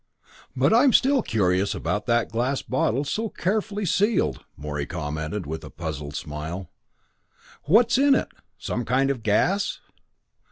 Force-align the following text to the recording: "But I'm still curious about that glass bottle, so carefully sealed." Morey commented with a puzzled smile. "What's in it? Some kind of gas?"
"But 0.55 0.73
I'm 0.73 0.93
still 0.93 1.21
curious 1.21 1.75
about 1.75 2.07
that 2.07 2.31
glass 2.31 2.63
bottle, 2.63 3.03
so 3.03 3.29
carefully 3.29 3.85
sealed." 3.85 4.43
Morey 4.57 4.87
commented 4.87 5.45
with 5.45 5.63
a 5.63 5.69
puzzled 5.69 6.15
smile. 6.15 6.71
"What's 7.65 7.99
in 7.99 8.15
it? 8.15 8.29
Some 8.57 8.83
kind 8.83 9.11
of 9.11 9.21
gas?" 9.21 9.79